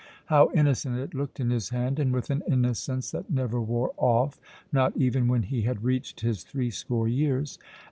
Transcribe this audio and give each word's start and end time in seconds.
How 0.25 0.49
innocent 0.55 0.97
it 0.97 1.13
looked 1.13 1.39
in 1.39 1.51
his 1.51 1.69
hand, 1.69 1.99
and 1.99 2.11
with 2.11 2.31
an 2.31 2.41
innocence 2.47 3.11
that 3.11 3.29
never 3.29 3.61
wore 3.61 3.91
off, 3.97 4.39
not 4.73 4.97
even 4.97 5.27
when 5.27 5.43
he 5.43 5.61
had 5.61 5.83
reached 5.83 6.21
his 6.21 6.41
threescore 6.43 7.07
years. 7.07 7.59